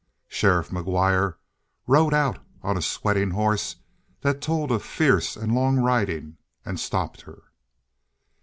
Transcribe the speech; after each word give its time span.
Sheriff 0.27 0.69
McGuire 0.71 1.35
rode 1.85 2.11
out 2.11 2.39
on 2.63 2.75
a 2.75 2.81
sweating 2.81 3.29
horse 3.29 3.75
that 4.21 4.41
told 4.41 4.71
of 4.71 4.81
fierce 4.81 5.37
and 5.37 5.53
long 5.53 5.77
riding 5.77 6.37
and 6.65 6.79
stopped 6.79 7.21
her. 7.21 7.51